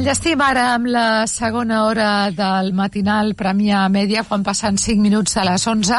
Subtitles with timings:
[0.00, 5.42] Enllestim ara amb la segona hora del matinal Premià Mèdia, quan passen 5 minuts de
[5.44, 5.98] les 11,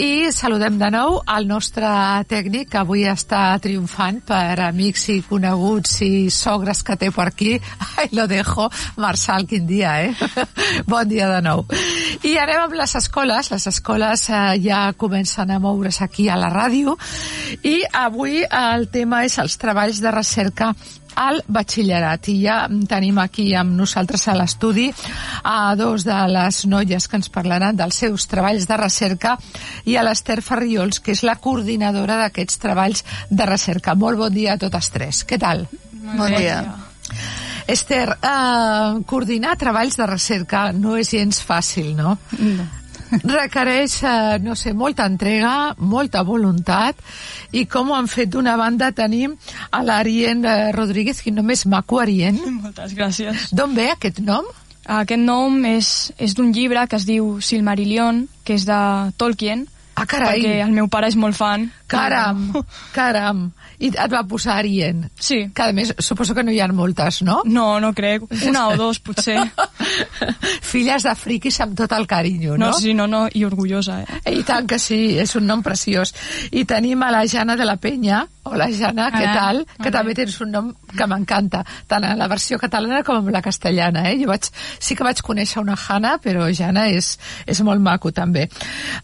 [0.00, 1.90] i saludem de nou el nostre
[2.30, 7.50] tècnic, que avui està triomfant per amics i coneguts i sogres que té per aquí.
[7.98, 8.70] Ai, lo dejo.
[8.96, 10.46] Marçal, quin dia, eh?
[10.88, 11.66] bon dia de nou.
[12.24, 13.50] I anem amb les escoles.
[13.52, 16.96] Les escoles eh, ja comencen a moure's aquí a la ràdio
[17.60, 20.72] i avui el tema és els treballs de recerca
[21.18, 22.58] al batxillerat i ja
[22.90, 24.86] tenim aquí amb nosaltres a l'estudi
[25.42, 29.36] a dos de les noies que ens parlaran dels seus treballs de recerca
[29.84, 33.96] i a l'Ester Ferriols, que és la coordinadora d'aquests treballs de recerca.
[33.98, 35.24] Molt bon dia a totes tres.
[35.26, 35.66] Què tal?
[35.98, 36.62] Molt bon dia.
[37.68, 42.16] Esther, eh, coordinar treballs de recerca no és gens fàcil, no?
[42.38, 42.68] No
[43.38, 47.00] requereix, eh, no sé, molta entrega, molta voluntat,
[47.52, 49.36] i com ho han fet d'una banda tenim
[49.70, 52.40] a l'Arien eh, Rodríguez, que només maco Arien.
[52.62, 53.48] Moltes gràcies.
[53.54, 54.46] D'on ve aquest nom?
[54.88, 58.78] Aquest nom és, és d'un llibre que es diu Silmarillion, que és de
[59.20, 59.66] Tolkien,
[59.98, 60.38] Ah, carai.
[60.38, 61.66] perquè el meu pare és molt fan.
[61.88, 62.52] Caram,
[62.96, 63.48] caram.
[63.78, 65.04] I et va posar Arien.
[65.18, 65.46] Sí.
[65.54, 67.40] Que a més, suposo que no hi ha moltes, no?
[67.46, 68.26] No, no crec.
[68.48, 69.38] Una o dos, potser.
[70.70, 72.68] Filles de friquis amb tot el carinyo, no?
[72.68, 74.20] No, sí, no, no, i orgullosa, eh?
[74.38, 76.14] I tant que sí, és un nom preciós.
[76.52, 78.24] I tenim a la Jana de la Penya.
[78.52, 79.56] Hola, Jana, què Hola, tal?
[79.62, 79.94] molt Que bé.
[79.98, 84.08] també tens un nom que m'encanta, tant en la versió catalana com en la castellana,
[84.10, 84.18] eh?
[84.22, 84.48] Jo vaig,
[84.80, 88.48] sí que vaig conèixer una Jana, però Jana és, és molt maco, també.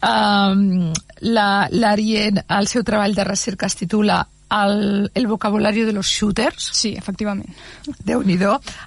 [0.03, 6.06] Um, la- L'Arien, el seu treball de recerca es titula el, el vocabulario de los
[6.06, 7.48] shooters, Sí, efectivament.
[8.05, 8.37] déu nhi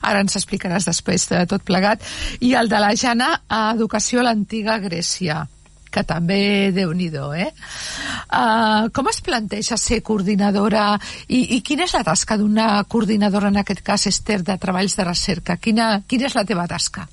[0.02, 2.02] ara ens explicaràs després de tot plegat,
[2.40, 5.48] i el de la Jana a Educació a l'antiga Grècia
[5.92, 7.52] que també déu nhi eh?
[8.28, 13.58] Uh, com es planteja ser coordinadora i, i quina és la tasca d'una coordinadora, en
[13.58, 15.58] aquest cas, Esther, de treballs de recerca?
[15.58, 17.08] Quina, quina és la teva tasca?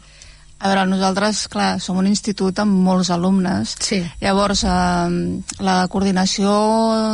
[0.65, 3.75] A veure, nosaltres, clar, som un institut amb molts alumnes.
[3.84, 3.98] Sí.
[4.22, 6.53] Llavors, eh, la coordinació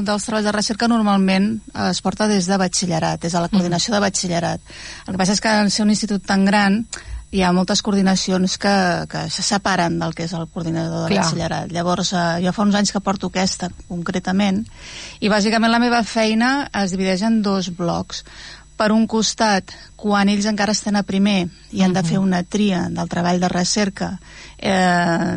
[0.06, 1.48] dels treballs de recerca normalment
[1.88, 4.60] es porta des de batxillerat, des de la coordinació de batxillerat.
[5.06, 6.84] El que passa és que al ser un institut tan gran
[7.30, 8.76] hi ha moltes coordinacions que,
[9.10, 11.70] que se separen del que és el coordinador de batxillerat.
[11.70, 14.64] Llavors, eh, jo fa uns anys que porto aquesta, concretament,
[15.20, 18.24] i bàsicament la meva feina es divideix en dos blocs
[18.80, 22.86] per un costat, quan ells encara estan a primer i han de fer una tria
[22.88, 24.14] del treball de recerca,
[24.56, 25.36] eh,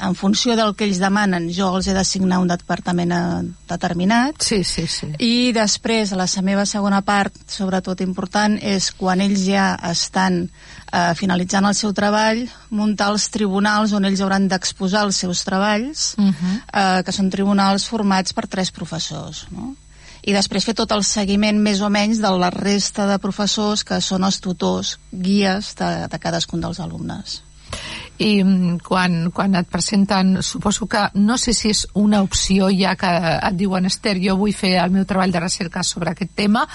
[0.00, 3.20] en funció del que ells demanen, jo els he d'assignar un departament eh,
[3.68, 5.10] determinat, Sí, sí, sí.
[5.20, 10.46] i després, la meva segona part, sobretot important, és quan ells ja estan
[10.92, 16.14] eh, finalitzant el seu treball, muntar els tribunals on ells hauran d'exposar els seus treballs,
[16.18, 16.54] Uh -huh.
[16.72, 19.74] eh, que són tribunals formats per tres professors, no?
[20.22, 24.00] i després fer tot el seguiment més o menys de la resta de professors que
[24.00, 27.42] són els tutors, guies de, de cadascun dels alumnes.
[28.18, 32.96] i mm, quan, quan et presenten suposo que no sé si és una opció ja
[32.96, 36.66] que et diuen Esther jo vull fer el meu treball de recerca sobre aquest tema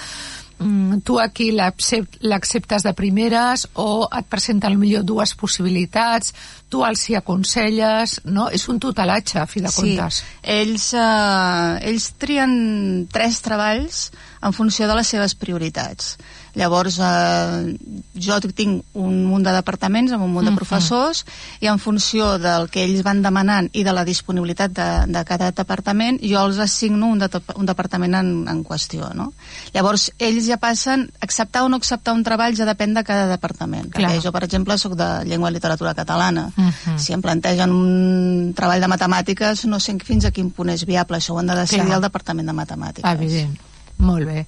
[0.60, 6.34] mm, tu aquí l'accept- l'acceptes de primeres o et presenten millor dues possibilitats
[6.70, 8.50] tu els hi aconselles no?
[8.50, 14.08] és un tutelatge a fi de comptes ells, eh, ells trien tres treballs
[14.44, 16.18] en funció de les seves prioritats.
[16.54, 17.78] Llavors, eh,
[18.14, 21.24] jo tinc un munt de departaments amb un munt de professors
[21.64, 25.50] i en funció del que ells van demanant i de la disponibilitat de, de cada
[25.52, 29.32] departament, jo els assigno un, de, un departament en, en qüestió, no?
[29.74, 33.90] Llavors, ells ja passen, acceptar o no acceptar un treball ja depèn de cada departament.
[33.92, 34.12] Clar.
[34.14, 36.50] Perquè jo, per exemple, sóc de llengua i literatura catalana.
[36.56, 36.98] Mhm.
[37.02, 41.18] Si em plantegen un treball de matemàtiques, no sé fins a quin punt és viable.
[41.18, 41.98] Això ho han de decidir Clar.
[41.98, 43.12] el Departament de Matemàtiques.
[43.14, 43.60] Evident.
[43.98, 44.46] Molt bé.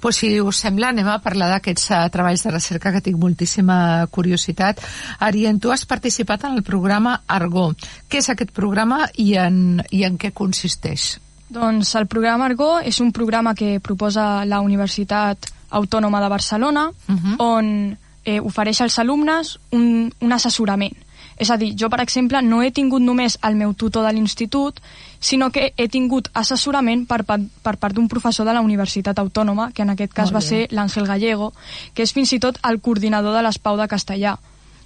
[0.00, 4.06] Pues si us sembla, anem a parlar d'aquests uh, treballs de recerca que tinc moltíssima
[4.10, 4.82] curiositat.
[5.24, 7.70] Arien, tu has participat en el programa Argó.
[8.08, 11.14] Què és aquest programa i en, i en què consisteix?
[11.48, 17.34] Doncs el programa Argó és un programa que proposa la Universitat Autònoma de Barcelona, Mhm.
[17.38, 20.92] on eh, ofereix als alumnes un, un assessorament.
[21.38, 24.80] És a dir, jo, per exemple, no he tingut només el meu tutor de l'institut,
[25.20, 29.70] sinó que he tingut assessorament per, pa- per part d'un professor de la Universitat Autònoma,
[29.72, 31.52] que en aquest cas va ser l'Àngel Gallego,
[31.94, 34.36] que és fins i tot el coordinador de l'Espau de Castellà.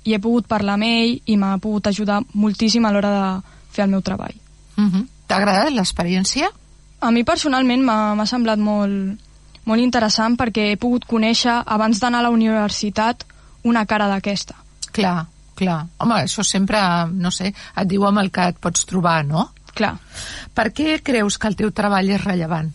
[0.04, 3.42] I he pogut parlar amb ell i m'ha pogut ajudar moltíssim a l'hora de
[3.72, 4.34] fer el meu treball.
[4.76, 5.06] Uh -huh.
[5.32, 6.50] T'ha agradat l'experiència?
[7.00, 9.30] A mi personalment m'ha semblat molt,
[9.64, 13.24] molt interessant perquè he pogut conèixer, abans d'anar a la universitat,
[13.64, 14.58] una cara d'aquesta.
[14.92, 15.24] Clar,
[15.56, 15.78] clar.
[16.04, 19.48] Home, això sempre, no sé, et diu amb el que et pots trobar, no?
[19.72, 19.94] Clar.
[20.52, 22.74] Per què creus que el teu treball és rellevant?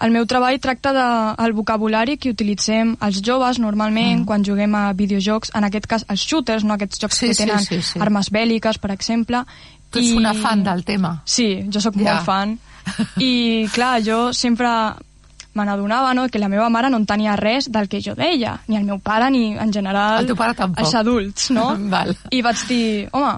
[0.00, 4.26] el meu treball tracta del de, vocabulari que utilitzem els joves normalment mm.
[4.28, 7.60] quan juguem a videojocs, en aquest cas els shooters, no aquests jocs sí, que tenen
[7.60, 8.00] sí, sí, sí.
[8.00, 9.44] armes bèl·liques, per exemple.
[9.90, 10.16] Tu ets I...
[10.16, 11.20] una fan del tema.
[11.24, 12.14] Sí, jo sóc ja.
[12.14, 12.58] molt fan.
[13.28, 14.70] I, clar, jo sempre
[15.54, 18.54] me n'adonava no, que la meva mare no en tenia res del que jo deia,
[18.68, 20.84] ni el meu pare ni en general el teu pare tampoc.
[20.84, 21.72] els adults, no?
[21.94, 22.14] Val.
[22.30, 23.32] I vaig dir, home,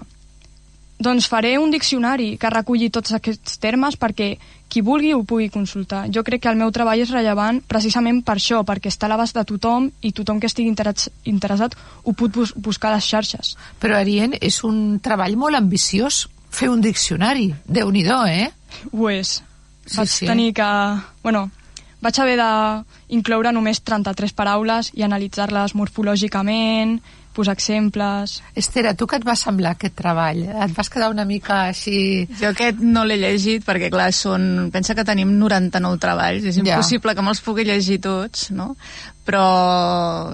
[1.03, 4.35] doncs faré un diccionari que reculli tots aquests termes perquè
[4.73, 6.05] qui vulgui ho pugui consultar.
[6.09, 9.37] Jo crec que el meu treball és rellevant precisament per això, perquè està a l'abast
[9.37, 13.55] de tothom i tothom que estigui interessat ho pot bus buscar a les xarxes.
[13.81, 16.23] Però, Arien, és un treball molt ambiciós
[16.53, 17.53] fer un diccionari.
[17.65, 18.51] déu nhi eh?
[18.91, 19.41] Ho és.
[19.85, 20.25] Sí, Vaig sí.
[20.25, 20.69] tenir que...
[21.23, 21.49] Bueno,
[22.01, 27.01] vaig haver d'incloure només 33 paraules i analitzar-les morfològicament,
[27.35, 28.37] posar exemples...
[28.59, 30.43] Estera, tu què et va semblar aquest treball?
[30.47, 31.95] Et vas quedar una mica així...
[32.39, 34.69] Jo aquest no l'he llegit perquè, clar, són...
[34.73, 37.17] Pensa que tenim 99 treballs, és impossible ja.
[37.17, 38.73] que me'ls pugui llegir tots, no?
[39.23, 39.45] Però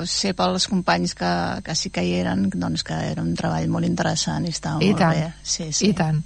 [0.10, 1.32] sé pels companys que,
[1.66, 4.92] que sí que hi eren, doncs que era un treball molt interessant i estava I
[4.94, 5.18] molt tant.
[5.18, 5.32] bé.
[5.44, 5.92] Sí, sí.
[5.92, 6.22] I tant.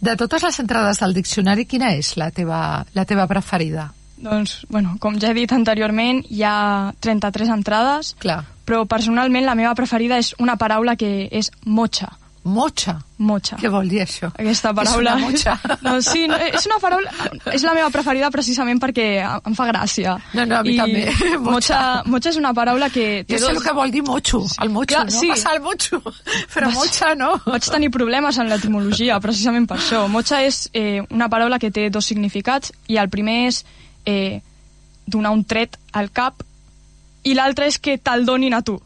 [0.00, 2.60] De totes les entrades del diccionari, quina és la teva,
[2.96, 3.90] la teva preferida?
[4.20, 8.42] Doncs, bueno, com ja he dit anteriorment, hi ha 33 entrades, Clar.
[8.70, 12.12] Però personalment la meva preferida és una paraula que és motxa.
[12.40, 12.94] Motxa?
[13.20, 13.56] Motxa.
[13.60, 14.30] Què vol dir això?
[14.30, 15.16] Aquesta paraula...
[15.18, 15.54] És una motxa?
[15.84, 17.10] No, sí, no, és una paraula...
[17.52, 20.14] És la meva preferida precisament perquè em fa gràcia.
[20.38, 21.02] No, no, a mi I també.
[21.50, 21.80] Motxa.
[22.06, 23.08] motxa és una paraula que...
[23.28, 25.18] Jo sé el que vol dir motxo, el motxo, Clar, no?
[25.18, 25.32] Sí.
[25.34, 26.00] Passar el motxo,
[26.54, 27.32] però Vas, motxa no.
[27.44, 30.06] Vaig tenir problemes en l'etimologia, precisament per això.
[30.08, 33.64] Motxa és eh, una paraula que té dos significats i el primer és
[34.06, 34.38] eh,
[35.10, 36.46] donar un tret al cap
[37.24, 38.78] i l'altre és que te'l donin a tu.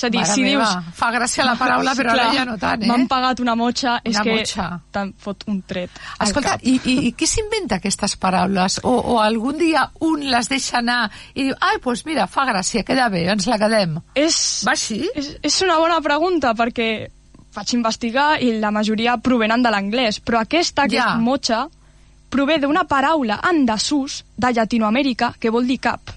[0.00, 0.94] És a dir, Mare si meva, dius...
[0.96, 2.88] Fa gràcia la paraula, però clar, ara ja no tant, eh?
[2.88, 4.66] M'han pagat una motxa, és una que motxa.
[4.94, 8.78] te'n fot un tret Escolta, i, i, i qui s'inventa aquestes paraules?
[8.88, 11.02] O, o algun dia un les deixa anar
[11.34, 13.98] i diu, ai, doncs pues mira, fa gràcia, queda bé, ens la quedem.
[14.16, 15.02] És, Va així?
[15.12, 16.88] És, és una bona pregunta, perquè
[17.52, 21.10] vaig investigar i la majoria provenen de l'anglès, però aquesta, que ja.
[21.10, 21.66] és motxa,
[22.30, 26.14] prové d'una paraula en desús de Llatinoamèrica que vol dir cap.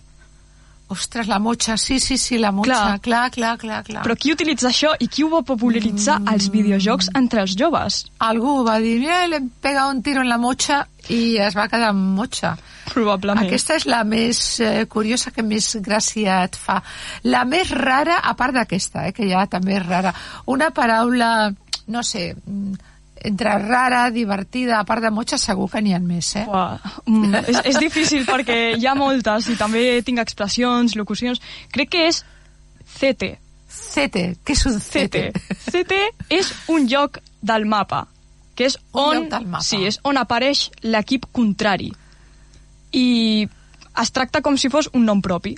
[0.93, 4.03] Ostres, la motxa, sí, sí, sí, la motxa, clar, clar, clar, clar.
[4.05, 6.33] Però qui utilitza això i qui ho va popularitzar mm.
[6.33, 8.03] als videojocs entre els joves?
[8.21, 11.91] Algú va dir, mira, le pega un tiro en la motxa i es va quedar
[11.91, 12.53] amb motxa.
[12.91, 13.47] Probablement.
[13.47, 16.79] Aquesta és la més eh, curiosa que més gràcia et fa.
[17.25, 20.13] La més rara, a part d'aquesta, eh, que ja també és rara,
[20.53, 21.51] una paraula,
[21.87, 22.92] no sé, mm,
[23.23, 26.43] entre rara, divertida, a part de motxa, segur que n'hi ha més, eh?
[26.47, 26.75] Uah,
[27.07, 31.41] mm, és, és difícil perquè hi ha moltes i també tinc expressions, locucions.
[31.71, 32.23] Crec que és
[32.99, 33.33] CT.
[33.73, 35.21] CT, què és un CT?
[35.33, 35.99] CT, CT
[36.37, 38.03] és un lloc del mapa,
[38.55, 39.27] que és on,
[39.65, 41.89] sí, és on apareix l'equip contrari.
[42.93, 43.07] I
[44.03, 45.55] es tracta com si fos un nom propi,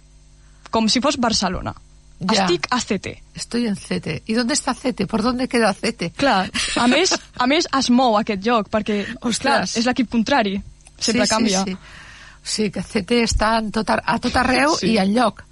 [0.72, 1.76] com si fos Barcelona.
[2.20, 2.46] Ja.
[2.46, 3.08] Estic a CT.
[3.36, 4.24] Estoy en CT.
[4.26, 5.06] ¿Y dónde está CT?
[5.08, 6.16] ¿Por dónde queda CT?
[6.16, 9.42] Clar, a més, a més es mou aquest joc, perquè, Ostres.
[9.42, 10.62] clar, és l'equip contrari.
[10.98, 11.64] Sempre sí, canvia.
[11.66, 12.54] Sí, sí.
[12.56, 14.94] sí, que CT està en tot, a tot arreu sí.
[14.94, 15.44] i en lloc.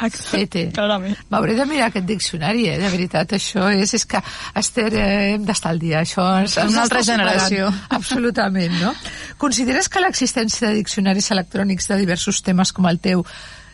[0.00, 0.72] CT.
[0.74, 1.14] Clarament.
[1.30, 2.76] M'hauré de mirar aquest diccionari, eh?
[2.80, 3.36] de veritat.
[3.38, 4.20] Això és, és que,
[4.58, 6.00] Esther, eh, hem d'estar al dia.
[6.02, 7.70] Això és una altra generació.
[7.96, 8.92] Absolutament, no?
[9.38, 13.24] Consideres que l'existència de diccionaris electrònics de diversos temes com el teu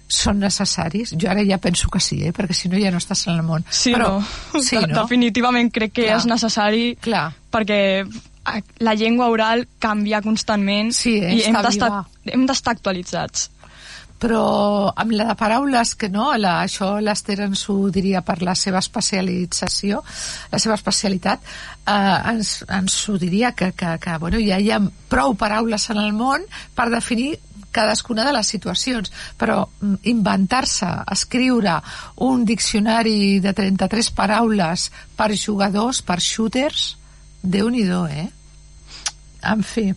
[0.06, 1.14] són necessaris?
[1.18, 2.32] Jo ara ja penso que sí, eh?
[2.36, 3.66] perquè si no ja no estàs en el món.
[3.70, 4.62] Sí, Però, no.
[4.68, 5.02] Sí, no?
[5.02, 6.20] Definitivament crec que Clar.
[6.20, 7.28] és necessari Clar.
[7.52, 7.80] perquè
[8.78, 11.34] la llengua oral canvia constantment sí, eh?
[11.34, 13.50] i hem d'estar actualitzats
[14.20, 18.54] però amb la de paraules que no, la, això l'Ester ens ho diria per la
[18.56, 20.02] seva especialització,
[20.52, 21.44] la seva especialitat,
[21.84, 24.80] eh, ens, ens ho diria que, que, que bueno, ja hi ha
[25.12, 27.34] prou paraules en el món per definir
[27.76, 31.76] cadascuna de les situacions, però mm, inventar-se, escriure
[32.26, 36.94] un diccionari de 33 paraules per jugadors, per shooters,
[37.42, 38.28] déu nhi eh?
[39.46, 39.92] En fi.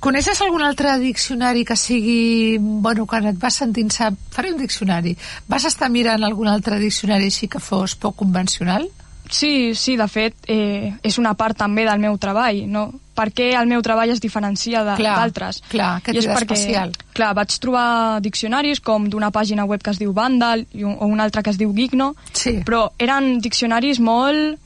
[0.00, 2.56] Coneixes algun altre diccionari que sigui...
[2.58, 3.92] Bueno, quan et vas sentint...
[4.32, 5.12] Faré un diccionari.
[5.48, 8.88] Vas estar mirant algun altre diccionari així que fos poc convencional?
[9.30, 12.88] Sí, sí, de fet, eh, és una part també del meu treball, no?
[13.20, 15.60] Per què el meu treball es diferencia d'altres?
[15.68, 16.94] Clar, clar, que és perquè, especial.
[17.16, 17.88] Clar, vaig trobar
[18.24, 21.52] diccionaris com d'una pàgina web que es diu Vandal i un, o una altra que
[21.52, 22.56] es diu Gigno, sí.
[22.64, 24.56] però eren diccionaris molt,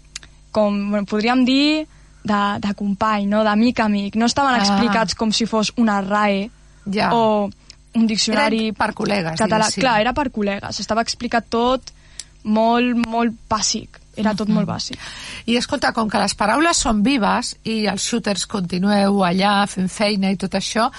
[0.55, 1.89] com bueno, podríem dir,
[2.23, 3.43] de, de company, no?
[3.45, 4.21] d'amic amic.
[4.23, 4.63] No estaven ah.
[4.63, 6.47] explicats com si fos una RAE
[6.95, 7.11] ja.
[7.11, 7.51] o
[7.95, 9.67] un diccionari Eren per col·legues, català.
[9.75, 10.79] Clar, era per col·legues.
[10.83, 11.91] Estava explicat tot
[12.45, 14.99] molt, molt bàsic era tot molt bàsic.
[15.47, 20.33] I escolta, com que les paraules són vives i els shooters continueu allà fent feina
[20.33, 20.90] i tot això,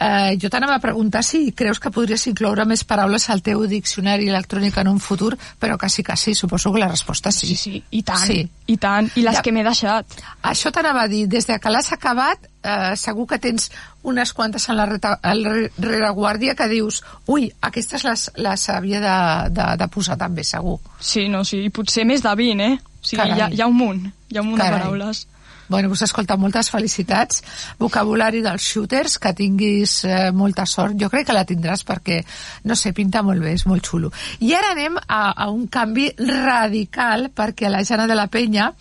[0.00, 4.28] Eh, jo t'anava a preguntar si creus que podries incloure més paraules al teu diccionari
[4.30, 7.48] electrònic en un futur, però que sí, suposo que la resposta sí.
[7.48, 8.48] Sí, sí, i tant, Sí.
[8.66, 9.42] i tant, i les Ja.
[9.42, 10.06] que m'he deixat.
[10.42, 13.70] Això t'anava a dir, des de que l'has acabat, eh, segur que tens
[14.04, 19.88] unes quantes en la rereguàrdia que dius, ui, aquestes les, les havia de, de, de
[19.88, 20.78] posar també, segur.
[21.00, 22.78] Sí, no, sí, i potser més de 20, eh?
[22.78, 23.38] O sigui, Carai.
[23.38, 24.78] hi ha, hi ha un munt, hi ha un munt Carai.
[24.78, 25.26] de paraules.
[25.68, 27.42] Bueno, pues escolta, moltes felicitats.
[27.78, 30.96] Vocabulari dels shooters, que tinguis eh, molta sort.
[31.00, 32.22] Jo crec que la tindràs perquè,
[32.64, 34.10] no sé, pinta molt bé, és molt xulo.
[34.40, 38.72] I ara anem a, a un canvi radical perquè la Jana de la Penya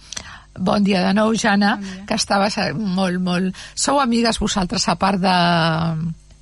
[0.58, 2.06] Bon dia de nou, Jana, Bon dia.
[2.10, 3.58] que estaves molt, molt...
[3.78, 5.38] Sou amigues vosaltres, a part de,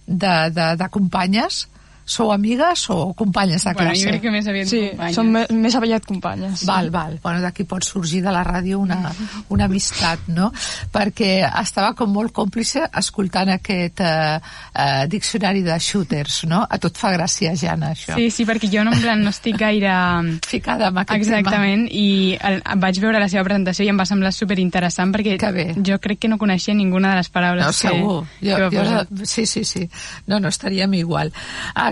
[0.07, 1.65] de, de, de companyes?
[2.05, 4.03] Sou amigues o companyes de Bueno, classe?
[4.05, 5.15] jo crec que més aviat Sí, companyes.
[5.15, 6.65] són me, més aviat companyes.
[6.69, 7.19] Val, val.
[7.23, 9.11] Bueno, d'aquí pot sorgir de la ràdio una,
[9.49, 10.51] una amistat, no?
[10.93, 14.37] Perquè estava com molt còmplice escoltant aquest eh,
[14.75, 16.61] eh, diccionari de shooters, no?
[16.69, 18.13] A tot fa gràcia, Jana, això.
[18.19, 19.91] Sí, sí, perquè jo no, en plan, no estic gaire...
[20.55, 24.31] Ficada amb aquest Exactament, i el, vaig veure la seva presentació i em va semblar
[24.35, 25.65] superinteressant perquè Que bé.
[25.81, 28.21] jo crec que no coneixia ninguna de les paraules No, segur.
[28.39, 29.89] que, Jo, que jo, sí, sí, sí.
[30.27, 31.33] No, no, estaríem igual.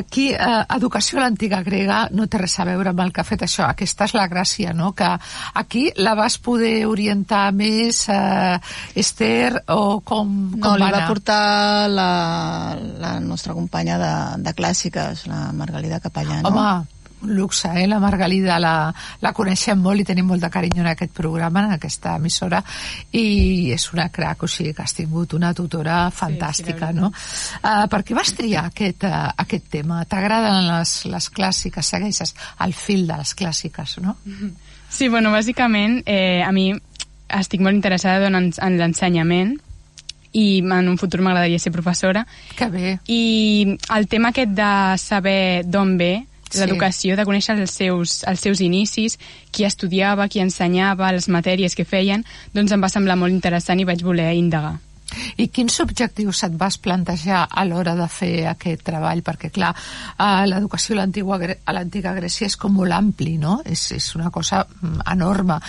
[0.04, 3.28] Aquí, eh, educació a l'antiga grega no té res a veure amb el que ha
[3.28, 3.66] fet això.
[3.70, 5.10] Aquesta és la gràcia, no?, que
[5.64, 8.60] aquí la vas poder orientar més, eh,
[9.00, 12.10] Esther, o com, com No, li va portar la,
[13.02, 16.52] la nostra companya de, de clàssiques, la Margalida Capellà, no?
[16.52, 17.88] Home, luxe, eh?
[17.88, 21.76] La Margalida la, la coneixem molt i tenim molt de carinyo en aquest programa, en
[21.78, 22.62] aquesta emissora,
[23.12, 27.12] i és una crac, o sigui que has tingut una tutora fantàstica, sí, la no?
[27.64, 30.04] Uh, per què vas triar aquest, uh, aquest tema?
[30.10, 31.94] T'agraden les, les clàssiques?
[31.96, 34.18] Segueixes el fil de les clàssiques, no?
[34.94, 36.68] Sí, bueno, bàsicament, eh, a mi
[37.34, 39.56] estic molt interessada en, en l'ensenyament
[40.38, 42.26] i en un futur m'agradaria ser professora
[42.58, 42.92] Que bé.
[43.10, 44.70] i el tema aquest de
[45.02, 46.14] saber d'on ve
[46.54, 46.64] Sí.
[46.64, 49.18] l'educació, de conèixer els seus, els seus inicis,
[49.52, 53.88] qui estudiava, qui ensenyava, les matèries que feien, doncs em va semblar molt interessant i
[53.90, 54.78] vaig voler indagar.
[55.38, 59.22] I quins objectius et vas plantejar a l'hora de fer aquest treball?
[59.26, 59.74] Perquè, clar,
[60.18, 63.60] eh, l'educació a l'antiga Grècia és com molt ampli, no?
[63.66, 65.60] És, és una cosa mm, enorme.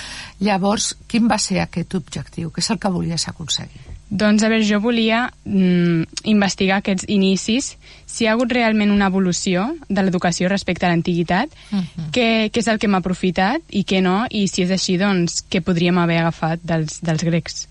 [0.40, 2.50] Llavors, quin va ser aquest objectiu?
[2.50, 3.93] Què és el que volies aconseguir?
[4.10, 7.72] Doncs, a veure, jo volia mm, investigar aquests inicis,
[8.06, 12.10] si hi ha hagut realment una evolució de l'educació respecte a l'antiguitat, Mhm.
[12.12, 15.42] què, què és el que m'ha aprofitat i què no, i si és així, doncs,
[15.50, 17.68] què podríem haver agafat dels, dels grecs.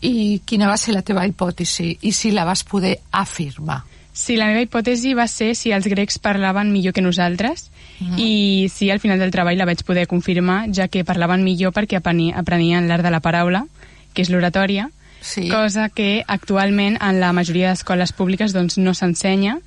[0.00, 1.98] I quina va ser la teva hipòtesi?
[2.02, 3.82] I si la vas poder afirmar?
[4.12, 7.70] Sí, la meva hipòtesi va ser si els grecs parlaven millor que nosaltres
[8.00, 8.18] Mhm.
[8.18, 11.96] i sí, al final del treball la vaig poder confirmar, ja que parlaven millor perquè
[12.00, 13.66] apreni- aprenien l'art de la paraula,
[14.14, 15.48] que és l'oratòria, Sí.
[15.50, 19.58] cosa que actualment en la majoria d'escoles públiques doncs, no s'ensenya,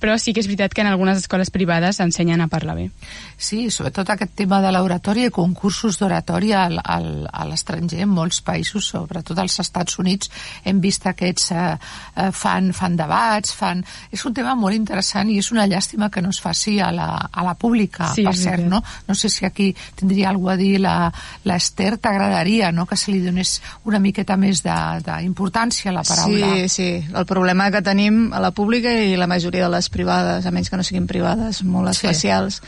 [0.00, 2.88] però sí que és veritat que en algunes escoles privades ensenyen a parlar bé.
[3.36, 8.40] Sí, sobretot aquest tema de l'oratòria i concursos d'oratòria al, al, a l'estranger, en molts
[8.44, 10.30] països, sobretot als Estats Units,
[10.64, 11.76] hem vist aquests eh,
[12.16, 13.84] eh, fan, fan debats, fan...
[14.10, 17.08] És un tema molt interessant i és una llàstima que no es faci a la,
[17.30, 18.82] a la pública, Sí, per cert, no?
[19.08, 21.12] No sé si aquí tindria alguna a dir la-
[21.44, 26.54] l'Ester, t'agradaria, no?, que se li donés una miqueta més de- d'importància a la paraula.
[26.64, 26.88] Sí, sí.
[27.12, 30.70] El problema que tenim a la pública i la majoria de les privades, a menys
[30.70, 31.98] que no siguin privades molt Sí.
[32.06, 32.62] especials,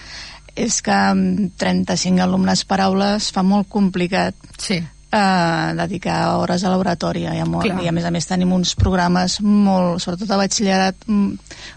[0.55, 4.83] és que amb 35 alumnes paraules fa molt complicat Sí.
[5.15, 7.83] eh, dedicar hores a l'oratòria i, molt- Clar.
[7.85, 11.33] i a més a més tenim uns programes molt, sobretot a batxillerat mm,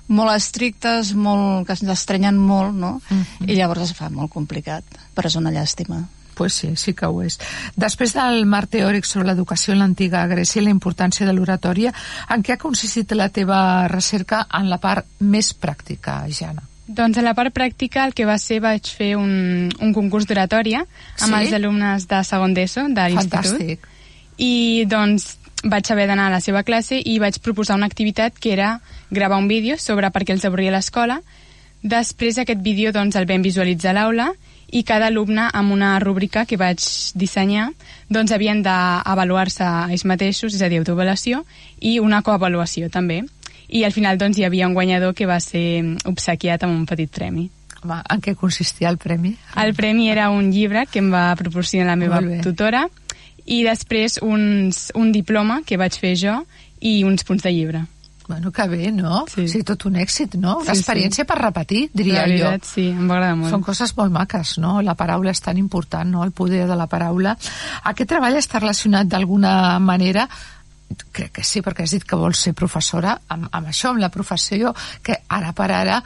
[0.08, 3.02] molt estrictes, molt, que ens estrenyen molt no?
[3.10, 3.50] Mhm.
[3.50, 4.84] i llavors es fa molt complicat
[5.16, 7.40] però és una llàstima Pues sí, sí que ho és.
[7.80, 11.94] Després del marc teòric sobre l'educació en l'antiga Grècia i la importància de l'oratòria,
[12.30, 16.64] en què ha consistit la teva recerca en la part més pràctica, Jana?
[16.86, 20.84] Doncs a la part pràctica el que va ser vaig fer un, un concurs d'oratòria
[20.86, 21.40] amb Sí?
[21.40, 23.56] els alumnes de segon d'ESO de l'institut.
[23.56, 23.88] Fantàstic.
[24.38, 28.52] i doncs vaig haver d'anar a la seva classe i vaig proposar una activitat que
[28.54, 31.22] era gravar un vídeo sobre per què els avorria l'escola.
[31.82, 34.28] Després aquest vídeo doncs, el vam visualitzar a l'aula
[34.76, 36.84] i cada alumne amb una rúbrica que vaig
[37.16, 37.70] dissenyar
[38.12, 41.46] doncs havien d'avaluar-se ells mateixos, és a dir, autoavaluació,
[41.80, 43.22] i una coavaluació també.
[43.70, 47.10] I al final doncs, hi havia un guanyador que va ser obsequiat amb un petit
[47.10, 47.48] premi.
[47.82, 49.36] Home, en què consistia el premi?
[49.62, 52.86] El premi era un llibre que em va proporcionar la meva tutora
[53.46, 56.40] i després uns, un diploma que vaig fer jo
[56.82, 57.86] i uns punts de llibre.
[58.28, 59.26] Bueno, que bé, no?
[59.30, 59.48] Sí.
[59.48, 60.56] sí tot un èxit, no?
[60.58, 60.82] Una Sí, sí.
[60.82, 62.72] experiència per repetir, diria la veritat, jo.
[62.74, 63.52] sí, em va agradar molt.
[63.54, 64.82] Són coses molt maques, no?
[64.82, 66.24] La paraula és tan important, no?
[66.26, 67.36] El poder de la paraula.
[67.84, 70.28] Aquest treball està relacionat d'alguna manera
[71.16, 74.12] crec que sí, perquè has dit que vols ser professora amb, amb això, amb la
[74.14, 74.74] professió
[75.04, 75.98] que ara per ara,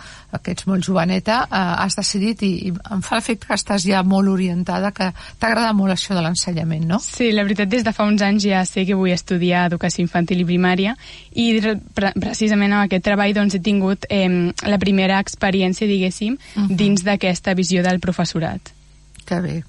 [0.42, 4.04] que ets molt joveneta eh, has decidit i, i em fa l'efecte que estàs ja
[4.08, 5.10] molt orientada que
[5.42, 7.02] t'agrada molt això de l'ensenyament, no?
[7.04, 10.46] Sí, la veritat des de fa uns anys ja sé que vull estudiar educació infantil
[10.46, 10.96] i primària
[11.36, 14.28] i pre precisament amb aquest treball doncs, he tingut eh,
[14.64, 16.76] la primera experiència, diguéssim, uh -huh.
[16.76, 18.79] dins d'aquesta visió del professorat.
[19.30, 19.60] Que bé.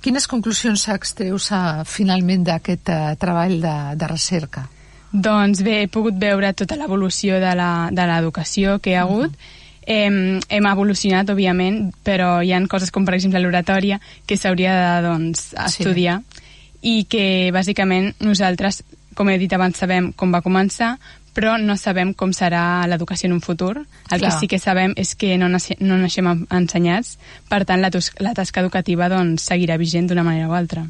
[0.00, 4.64] Quines conclusions extreus uh, finalment d'aquest uh, treball de, de recerca?
[5.12, 9.30] Doncs bé, he pogut veure tota l'evolució de l'educació que hi ha hagut.
[9.30, 9.60] Uh -huh.
[9.86, 15.08] hem, hem evolucionat, òbviament, però hi han coses com, per exemple, l'oratòria, que s'hauria de
[15.08, 16.40] doncs, estudiar sí.
[16.80, 18.82] i que, bàsicament, nosaltres,
[19.14, 20.98] com he dit abans, sabem com va començar,
[21.34, 23.74] però no sabem com serà l'educació en un futur.
[24.10, 24.30] El Clar.
[24.30, 27.16] que sí que sabem és que no, naixem, no naixem ensenyats,
[27.50, 27.90] per tant la,
[28.22, 30.86] la tasca educativa doncs, seguirà vigent d'una manera o altra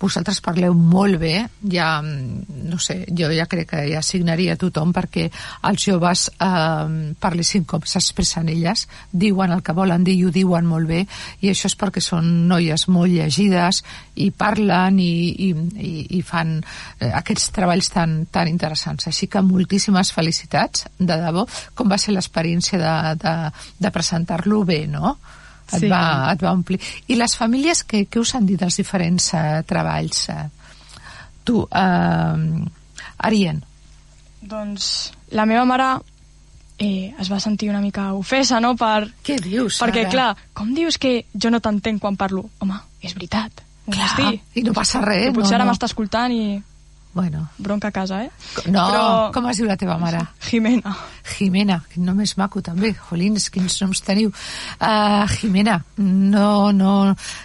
[0.00, 1.34] vosaltres parleu molt bé,
[1.70, 5.28] ja, no sé, jo ja crec que ja signaria tothom perquè
[5.70, 10.66] els joves eh, parlessin com s'expressen elles, diuen el que volen dir i ho diuen
[10.68, 11.04] molt bé,
[11.40, 13.82] i això és perquè són noies molt llegides
[14.20, 15.14] i parlen i,
[15.48, 19.08] i, i, i fan eh, aquests treballs tan, tan interessants.
[19.10, 21.46] Així que moltíssimes felicitats, de debò.
[21.74, 23.34] Com va ser l'experiència de, de,
[23.80, 25.16] de presentar-lo bé, no?
[25.72, 25.90] Et, sí.
[25.90, 26.80] va, et va omplir.
[27.08, 30.26] I les famílies, què, què us han dit dels diferents uh, treballs?
[30.30, 30.48] Uh,
[31.44, 33.62] tu, uh, Arien.
[34.44, 34.88] Doncs
[35.32, 35.88] la meva mare
[36.78, 38.74] eh, es va sentir una mica ofesa, no?
[38.76, 39.08] Per...
[39.24, 40.12] Què dius, Perquè, ara?
[40.12, 42.44] clar, com dius que jo no t'entenc quan parlo?
[42.60, 43.64] Home, és veritat.
[43.84, 45.28] Clar, i no passa res.
[45.28, 45.72] Que potser no, ara no.
[45.72, 46.44] m'està escoltant i
[47.14, 47.48] Bueno.
[47.58, 48.30] Bronca a casa, eh?
[48.66, 49.02] No, Però...
[49.32, 50.18] com es diu la teva mare?
[50.42, 50.90] Jimena.
[51.24, 54.32] Jimena, quin nom és maco també, jolins, quins noms teniu.
[54.82, 56.94] Uh, Jimena, no, no,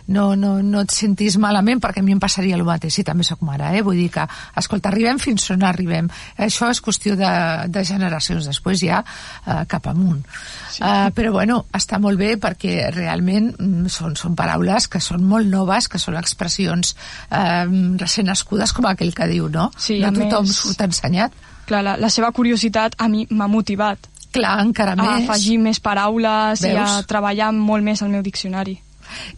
[0.09, 3.23] no, no, no et sentis malament perquè a mi em passaria el mateix, si també
[3.27, 3.83] sóc mare, eh?
[3.85, 4.25] Vull dir que,
[4.59, 6.09] escolta, arribem fins on arribem.
[6.41, 7.31] Això és qüestió de,
[7.69, 10.25] de generacions, després ja uh, cap amunt.
[10.73, 10.81] Sí.
[10.81, 15.45] Uh, però bueno, està molt bé perquè realment mm, són, són paraules que són molt
[15.49, 16.95] noves, que són expressions
[17.29, 17.69] uh,
[18.01, 19.58] recent nascudes, com aquell que diu, no?
[19.77, 21.35] Sí, no a tothom més- surt ensenyat.
[21.69, 25.29] Clar, la, la seva curiositat a mi m'ha motivat Clar, encara a més.
[25.29, 27.05] afegir més paraules i a Veus?
[27.09, 28.77] treballar molt més el meu diccionari.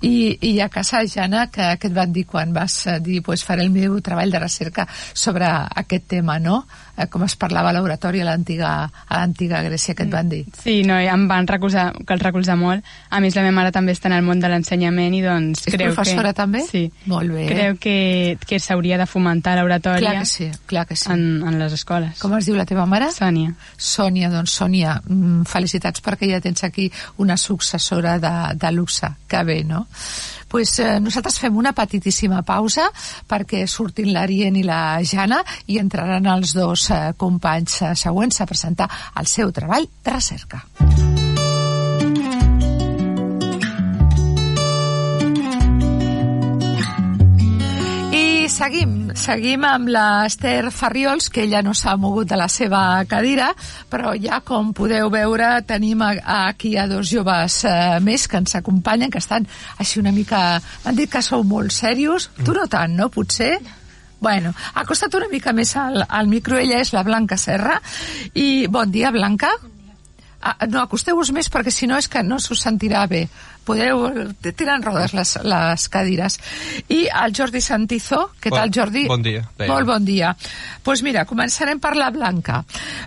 [0.03, 3.43] I, i a casa, Jana, que, que et van dir quan vas eh, dir pues,
[3.47, 6.65] faré el meu treball de recerca sobre aquest tema, no?
[6.97, 10.43] Eh, com es parlava a l'oratori a l'antiga Grècia, que et van dir.
[10.60, 12.86] Sí, no, em van recolzar, que el recolzar molt.
[13.10, 15.75] A més, la meva mare també està en el món de l'ensenyament i doncs És
[15.75, 16.39] creu professora que...
[16.41, 16.63] també?
[16.67, 16.84] Sí.
[17.12, 17.45] Molt bé.
[17.51, 17.95] Creu que,
[18.47, 21.10] que s'hauria de fomentar l'oratòria Clar que sí, clar que sí.
[21.13, 22.19] en, en les escoles.
[22.21, 23.12] Com es diu la teva mare?
[23.15, 23.56] Sònia.
[23.77, 26.89] Sònia, doncs Sònia, mm, felicitats perquè ja tens aquí
[27.23, 29.10] una successora de, de luxe.
[29.32, 29.86] Que bé, no?
[30.51, 32.89] pues, eh, nosaltres fem una petitíssima pausa
[33.27, 35.39] perquè surtin l'Arien i la Jana
[35.71, 38.89] i entraran els dos eh, companys eh, següents a presentar
[39.20, 40.65] el seu treball de recerca.
[48.12, 53.52] I seguim, seguim amb l'Ester Farriols, que ella no s'ha mogut de la seva cadira,
[53.89, 59.13] però ja, com podeu veure, tenim aquí a dos joves eh, més que ens acompanyen,
[59.13, 60.60] que estan així una mica...
[60.84, 62.32] M'han dit que sou molt serios.
[62.41, 63.60] Tu no tant, no, potser?
[64.21, 66.60] Bueno, acosta't una mica més al, al micro.
[66.62, 67.79] Ella és la Blanca Serra.
[68.38, 69.49] I bon dia, Blanca.
[70.41, 73.23] Ah, no, acosteu-vos més perquè si no és que no s'us sentirà bé.
[73.71, 74.05] Podeu...
[74.51, 76.38] Tenen rodes les, les cadires.
[76.91, 78.21] I el Jordi Santizo.
[78.41, 79.05] Què Bon- tal, Jordi?
[79.10, 79.71] bon dia, deia.
[79.71, 80.34] Molt bon dia.
[80.36, 82.62] Doncs pues mira, començarem per la Blanca.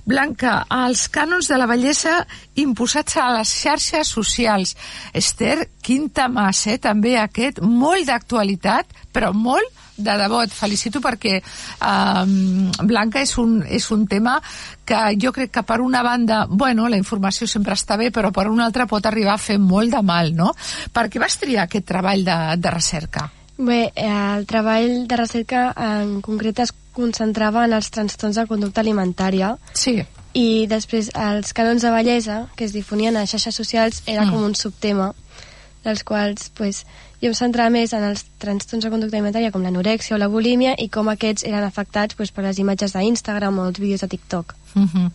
[0.07, 2.17] Blanca, els cànons de la bellesa
[2.63, 4.77] imposats a les xarxes socials.
[5.13, 6.79] Esther, quin temàs, eh?
[6.83, 13.61] També aquest, molt d'actualitat, però molt de debò, et felicito perquè um, Blanca és un,
[13.63, 14.41] és un tema
[14.85, 18.49] que jo crec que per una banda, bueno, la informació sempre està bé, però per
[18.51, 20.51] una altra pot arribar a fer molt de mal, no?
[20.93, 23.31] Per què vas triar aquest treball de, de recerca?
[23.57, 28.83] Bé, eh, el treball de recerca en concret es concentrava en els trastorns de conducta
[28.83, 30.01] alimentària Sí,
[30.35, 34.31] i després els canons de bellesa que es difonien a xarxes socials era Mm.
[34.31, 35.13] com un subtema
[35.85, 36.85] dels quals pues,
[37.23, 40.75] jo em centrava més en els trastorns de conducta alimentària com l'anorèxia o la bulímia
[40.79, 44.55] i com aquests eren afectats pues, per les imatges d'Instagram o els vídeos de TikTok.
[44.75, 45.11] Uh -huh.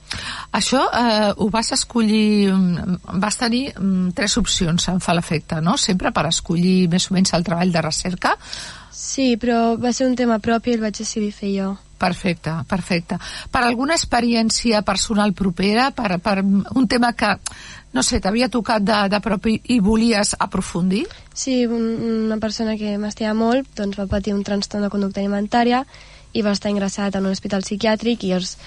[0.54, 5.78] Això eh, ho vas escollir, mm, vas tenir mm, tres opcions, em fa l'efecte, no?
[5.78, 8.38] Sempre per escollir més o menys el treball de recerca.
[8.92, 11.78] Sí, però va ser un tema propi i el vaig decidir fer jo.
[12.00, 13.18] Perfecte, perfecte.
[13.52, 17.34] Per alguna experiència personal propera, per, per un tema que,
[17.94, 21.06] no sé, t'havia tocat de, de prop i, i volies aprofundir?
[21.34, 21.88] Sí, un,
[22.28, 25.84] una persona que m'estima molt doncs va patir un trastorn de conducta alimentària
[26.34, 28.58] i va estar ingressat en un hospital psiquiàtric i llavors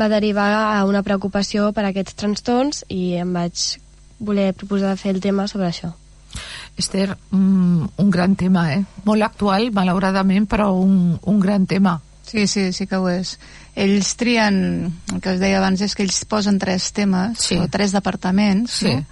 [0.00, 3.64] va derivar a una preocupació per aquests trastorns i em vaig
[4.20, 5.92] voler proposar fer el tema sobre això.
[6.78, 8.84] Esther, un, un gran tema, eh?
[9.04, 11.98] Molt actual, malauradament, però un, un gran tema.
[12.30, 13.38] Sí, sí, sí que ho és.
[13.74, 17.56] Ells trien, el que us deia abans és que ells posen tres temes, Sí.
[17.58, 18.94] o tres departaments, Sí.
[18.94, 19.06] no?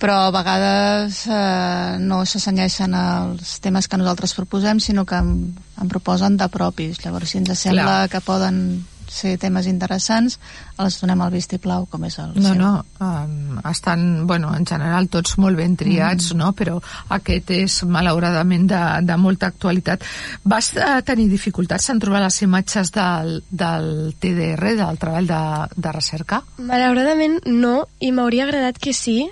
[0.00, 5.88] però a vegades eh, no s'assenyeixen als temes que nosaltres proposem, sinó que en, en
[5.92, 7.02] proposen de propis.
[7.04, 8.08] Llavors, si ens sembla Clar.
[8.08, 10.38] que poden ser temes interessants,
[10.80, 12.58] els donem el vistiplau, com és el No, seu.
[12.60, 12.70] no,
[13.02, 16.38] um, estan, bueno, en general tots molt ben triats, mm.
[16.38, 16.52] no?
[16.56, 16.78] però
[17.16, 20.06] aquest és malauradament de, de molta actualitat.
[20.44, 25.42] Vas eh, tenir dificultats en trobar les imatges del, del TDR, del treball de,
[25.76, 26.42] de recerca?
[26.58, 29.24] Malauradament no, i m'hauria agradat que sí,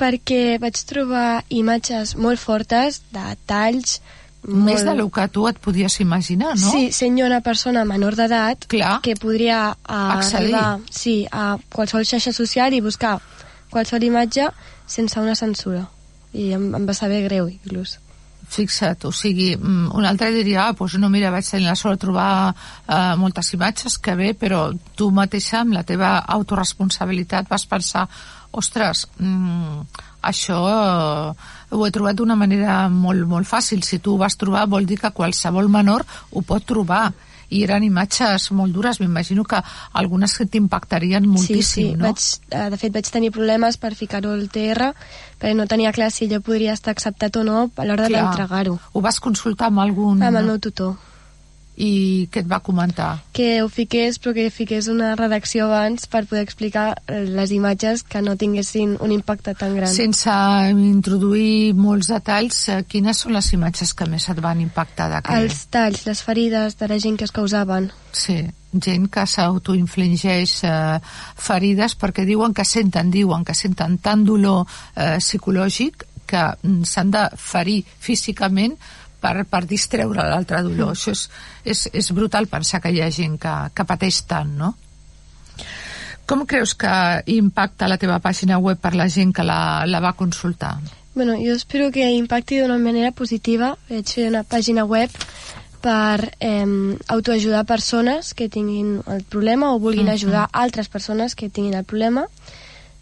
[0.00, 4.00] perquè vaig trobar imatges molt fortes de talls...
[4.42, 4.88] Més molt...
[4.88, 6.70] de lo que tu et podies imaginar, no?
[6.72, 10.54] Sí, sent jo una persona menor d'edat que podria uh, Accedir.
[10.54, 13.18] arribar sí, a qualsevol xarxa social i buscar
[13.70, 14.48] qualsevol imatge
[14.88, 15.84] sense una censura.
[16.32, 17.98] I em, em va saber greu, inclús.
[18.50, 21.94] Fixa't, o sigui, mm, un altre diria, ah, doncs no, mira, vaig tenir la sort
[21.94, 24.64] de trobar eh, moltes imatges, que bé, però
[24.98, 28.08] tu mateixa, amb la teva autoresponsabilitat, vas pensar,
[28.50, 31.34] ostres, mm, això eh,
[31.70, 33.84] ho he trobat d'una manera molt, molt fàcil.
[33.86, 37.12] Si tu ho vas trobar, vol dir que qualsevol menor ho pot trobar.
[37.50, 39.60] I eren imatges molt dures, m'imagino que
[39.98, 41.96] algunes que t'impactarien moltíssim, sí, sí.
[41.96, 42.06] no?
[42.08, 44.92] Vaig, eh, de fet, vaig tenir problemes per ficar-ho al TR
[45.40, 48.26] perquè no tenia clar si allò podria estar acceptat o no a l'hora Clar.
[48.26, 48.78] d'entregar-ho.
[48.92, 50.22] Ho vas consultar amb algun...
[50.22, 50.98] Amb el meu tutor.
[51.80, 53.14] I què et va comentar?
[53.32, 58.02] que ho fiqués, però que fiqués una redacció abans per poder explicar eh, les imatges
[58.04, 59.88] que no tinguessin un impacte tan gran.
[59.88, 60.34] Sense
[60.74, 65.46] introduir molts detalls, eh, quines són les imatges que més et van impactar d'aquell?
[65.46, 67.88] Els talls, les ferides de la gent que es causaven.
[68.12, 68.42] Sí,
[68.74, 71.00] gent que s'autoinfligeix eh,
[71.48, 77.10] ferides perquè diuen que senten, diuen que senten tant dolor eh, psicològic que mm, s'han
[77.14, 78.76] de ferir físicament
[79.20, 80.94] per, per distreure l'altre dolor.
[80.96, 81.26] Això és,
[81.64, 84.74] és, és brutal pensar que hi ha gent que, que pateix tant, no?
[86.26, 86.90] Com creus que
[87.34, 90.76] impacta la teva pàgina web per la gent que la, la va consultar?
[91.14, 93.74] Bueno, jo espero que impacti d'una manera positiva.
[93.88, 95.10] Vaig fer una pàgina web
[95.82, 100.14] per eh, autoajudar persones que tinguin el problema o vulguin Mhm.
[100.14, 102.28] ajudar altres persones que tinguin el problema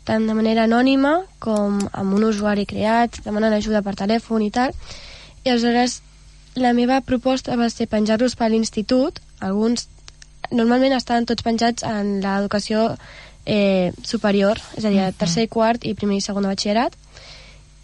[0.09, 4.73] tant de manera anònima com amb un usuari creat, demanant ajuda per telèfon i tal.
[5.49, 6.03] I aleshores
[6.61, 9.87] la meva proposta va ser penjar-los per l'institut, alguns
[10.53, 12.91] normalment estaven tots penjats en l'educació
[13.47, 16.97] eh, superior, és a dir, tercer i quart i primer i segon de batxillerat,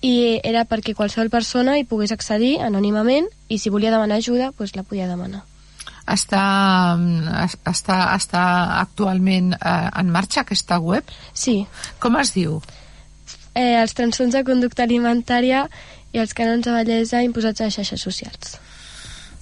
[0.05, 4.75] i era perquè qualsevol persona hi pogués accedir anònimament i si volia demanar ajuda, doncs
[4.77, 5.41] la podia demanar.
[6.05, 6.43] Està,
[6.99, 8.43] mm, es- està, està
[8.83, 11.05] actualment eh, en marxa aquesta web?
[11.33, 11.67] Sí,
[11.99, 12.61] Com es diu?
[13.55, 15.69] eh, els trastorns de conducta alimentària
[16.15, 18.59] i els canons de bellesa imposats a les xarxes socials.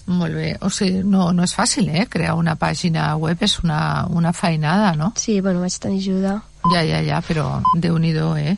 [0.07, 0.57] Molt bé.
[0.67, 2.07] O sigui, no, no és fàcil, eh?
[2.11, 5.13] Crear una pàgina web és una, una feinada, no?
[5.21, 6.41] Sí, bueno, vaig tenir ajuda.
[6.73, 8.57] Ja, ja, ja, però déu-n'hi-do, eh?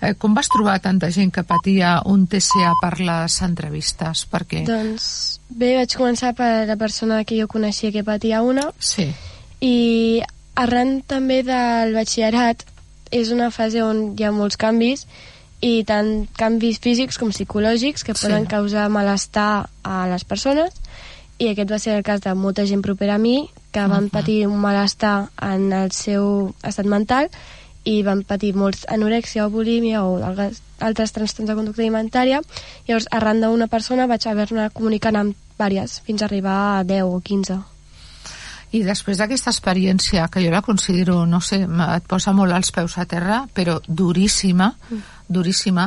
[0.00, 0.14] eh?
[0.20, 4.24] Com vas trobar tanta gent que patia un TCA per les entrevistes?
[4.32, 4.64] Perquè...
[4.68, 5.10] Doncs
[5.48, 9.08] bé, vaig començar per la persona que jo coneixia que patia una Sí,
[9.64, 10.20] i
[10.58, 12.64] arran també del batxillerat
[13.14, 15.06] és una fase on hi ha molts canvis
[15.60, 18.26] i tant canvis físics com psicològics que Sí.
[18.26, 20.70] poden causar malestar a les persones
[21.38, 24.10] i aquest va ser el cas de molta gent propera a mi que van Mhm.
[24.10, 27.28] patir un malestar en el seu estat mental
[27.84, 32.40] i van patir molts anorèxia o bulímia o altres, altres trastorns de conducta alimentària
[32.86, 37.20] llavors arran d'una persona vaig haver-ne comunicant amb vàries fins a arribar a 10 o
[37.20, 37.58] 15
[38.76, 42.98] I després d'aquesta experiència, que jo la considero, no sé, et posa molt als peus
[43.00, 44.74] a terra, però duríssima,
[45.28, 45.86] duríssima,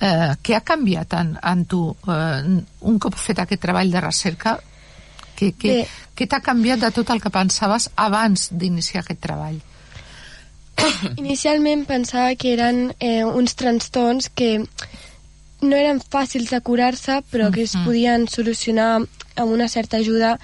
[0.00, 2.40] eh, què ha canviat en, en tu eh,
[2.88, 4.56] un cop fet aquest treball de recerca?
[5.34, 5.78] Què, què,
[6.16, 9.60] què t'ha canviat de tot el que pensaves abans d'iniciar aquest treball?
[11.22, 14.56] Inicialment pensava que eren eh, uns trastorns que
[15.64, 20.36] no eren fàcils de curar-se, però que es podien solucionar amb una certa ajuda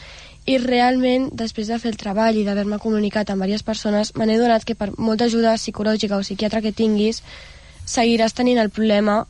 [0.46, 4.38] i realment, després de fer el treball i d'haver-me comunicat amb diverses persones, me n'he
[4.40, 7.22] donat que per molta ajuda psicològica o psiquiatra que tinguis,
[7.84, 9.24] seguiràs tenint el problema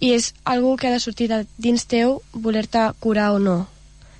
[0.00, 3.66] i és algo que ha de sortir de dins teu voler-te curar o no.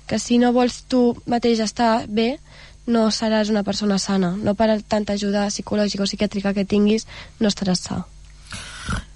[0.07, 2.37] Que si no vols tu mateix estar bé,
[2.85, 4.35] no seràs una persona sana.
[4.35, 7.07] No per tanta ajuda psicològica o psiquiàtrica que tinguis,
[7.39, 8.03] no estaràs sa.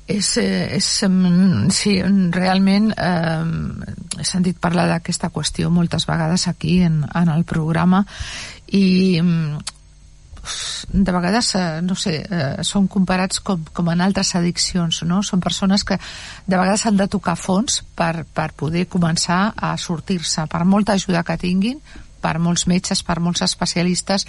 [0.07, 1.97] És, eh, és, mm, sí,
[2.31, 3.43] realment eh,
[4.17, 8.05] he sentit parlar d'aquesta qüestió moltes vegades aquí en, en el programa
[8.71, 9.57] i mm,
[10.93, 15.21] de vegades, eh, no sé, eh, són comparats com, com en altres addiccions, no?
[15.23, 20.47] Són persones que de vegades han de tocar fons per, per poder començar a sortir-se,
[20.47, 21.81] per molta ajuda que tinguin,
[22.21, 24.25] per molts metges, per molts especialistes,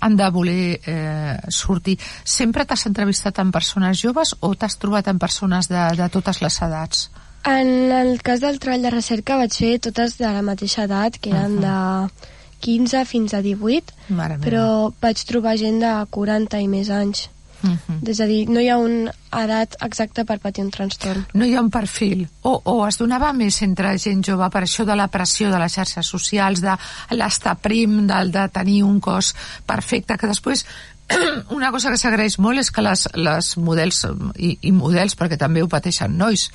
[0.00, 1.98] han de voler eh, sortir.
[2.24, 6.60] Sempre t'has entrevistat amb persones joves o t'has trobat amb persones de, de totes les
[6.62, 7.10] edats?
[7.46, 11.30] En el cas del treball de recerca vaig fer totes de la mateixa edat, que
[11.30, 12.08] eren uh -huh.
[12.10, 14.44] de 15 fins a 18, Mare meva.
[14.46, 17.28] però vaig trobar gent de 40 i més anys.
[17.66, 18.08] Uh -huh.
[18.08, 21.26] És a dir, no hi ha una edat exacta per patir un trastorn.
[21.34, 24.84] no hi ha un perfil o, o es donava més entre gent jove per això
[24.84, 26.76] de la pressió de les xarxes socials de
[27.10, 29.34] l'estar prim, del de tenir un cos
[29.66, 30.64] perfecte, que després
[31.56, 34.00] una cosa que s'agraeix molt és que les, les models
[34.42, 36.48] i, i models, perquè també ho pateixen nois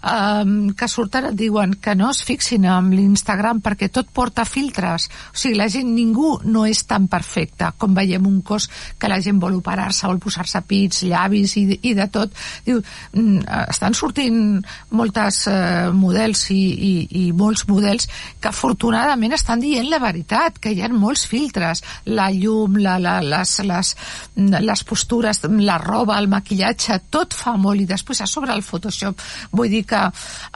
[0.00, 5.08] um, que surten et diuen que no es fixin amb l'Instagram perquè tot porta filtres.
[5.32, 8.68] O sigui, la gent, ningú no és tan perfecte com veiem un cos
[8.98, 12.32] que la gent vol operar-se, vol posar-se pits llavis i, i de tot.
[12.64, 12.80] Diu,
[13.12, 14.40] mm, estan sortint
[14.96, 16.94] moltes uh, models i, i,
[17.26, 18.08] i molts models
[18.40, 21.84] que afortunadament estan dient la veritat, que hi ha molts filtres.
[22.08, 23.94] La llum, la, la, les, les
[24.36, 29.20] les postures, la roba, el maquillatge, tot fa molt i després a sobre el Photoshop.
[29.52, 30.02] Vull dir que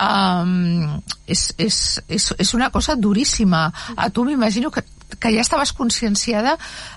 [0.07, 1.79] um, és, és,
[2.09, 3.69] és, és una cosa duríssima.
[3.97, 4.85] A tu m'imagino que
[5.19, 6.57] que ja estaves conscienciada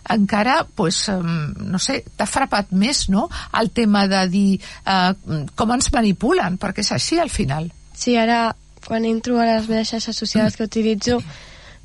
[0.09, 3.27] encara, pues, um, no sé, t'ha frapat més, no?,
[3.59, 4.49] el tema de dir
[4.87, 5.11] uh,
[5.55, 7.67] com ens manipulen, perquè és així al final.
[7.93, 8.55] Sí, ara,
[8.87, 11.19] quan entro a les meves xarxes socials que utilitzo,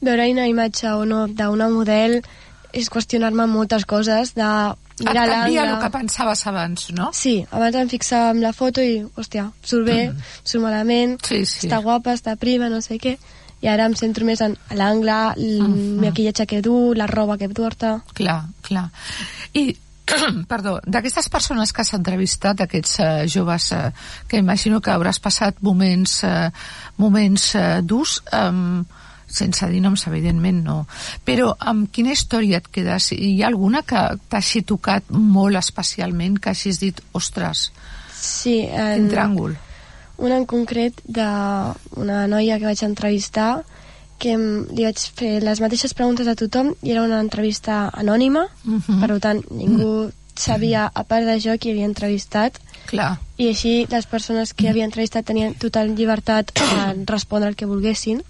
[0.01, 2.20] veure una imatge o no d'una model
[2.73, 4.47] és qüestionar-me moltes coses de
[5.01, 5.83] Et mirar canvia el l'angle.
[5.87, 7.11] que pensaves abans, no?
[7.17, 10.13] Sí, abans em fixava en la foto i, hòstia, surt bé,
[10.45, 11.67] surt malament, Sí, sí.
[11.67, 13.17] està guapa, està prima, no sé què,
[13.63, 15.63] i ara em centro més en l'angle, el
[16.01, 18.01] maquillatge que du, la roba que porta...
[18.15, 18.91] Clar, clar.
[19.55, 19.71] I,
[20.51, 23.91] perdó, d'aquestes persones que has entrevistat, aquests eh, joves eh,
[24.29, 26.51] que imagino que hauràs passat moments, eh,
[26.99, 28.83] moments eh, durs, eh,
[29.31, 30.87] sense dir noms, evidentment no.
[31.25, 33.12] Però amb quina història et quedes?
[33.12, 37.71] Hi ha alguna que t'hagi tocat molt especialment, que hagis dit, ostres,
[38.21, 39.55] Sí, quin en, tràngol.
[40.19, 43.62] una en concret d'una noia que vaig entrevistar
[44.21, 49.01] que li vaig fer les mateixes preguntes a tothom i era una entrevista anònima, Mhm.
[49.01, 54.07] per tant, ningú sabia, a part de jo, qui havia entrevistat, Clar, i així les
[54.07, 58.23] persones que havia entrevistat tenien total llibertat a respondre el que volguessin.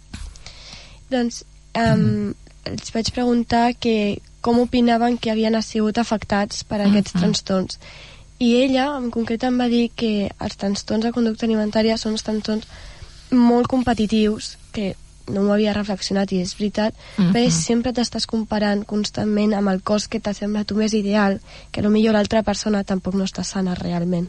[1.10, 1.44] Doncs
[1.74, 7.78] um, els vaig preguntar que com opinaven que havien sigut afectats per aquests trastorns.
[8.40, 12.24] I ella, en concret, em va dir que els trastorns de conducta alimentària són uns
[12.24, 12.66] trastorns
[13.30, 14.94] molt competitius, que
[15.30, 17.32] no m'ho havia reflexionat i és veritat, Mhm.
[17.34, 21.82] perquè sempre t'estàs comparant constantment amb el cos que t'ha semblat tu més ideal, que
[21.82, 24.28] potser l'altra persona tampoc no està sana realment.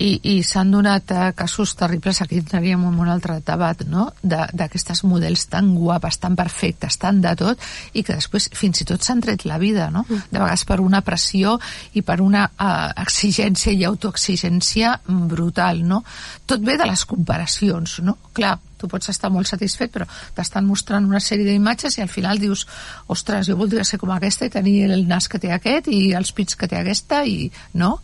[0.00, 4.46] I, i s'han donat eh, casos terribles, aquí entraríem en un altre debat, no?, De-
[4.56, 7.60] d'aquestes models tan guapes, tan perfectes, tan de tot,
[7.92, 11.02] i que després fins i tot s'han tret la vida, no?, de vegades per una
[11.04, 11.58] pressió
[11.92, 12.70] i per una eh,
[13.04, 16.02] exigència i autoexigència brutal, no?
[16.48, 18.16] Tot ve de les comparacions, no?
[18.32, 22.40] Clar, tu pots estar molt satisfet, però t'estan mostrant una sèrie d'imatges i al final
[22.40, 22.64] dius,
[23.12, 26.32] ostres, jo voldria ser com aquesta i tenir el nas que té aquest i els
[26.32, 27.50] pits que té aquesta i...
[27.76, 27.98] no?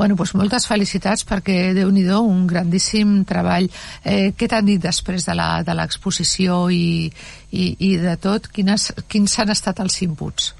[0.00, 3.66] Bueno, doncs moltes felicitats perquè, déu nhi un grandíssim treball.
[4.02, 7.12] Eh, què t'han dit després de la- de l'exposició i,
[7.52, 8.48] i, i de tot?
[8.48, 10.54] Quines, quins han estat els inputs?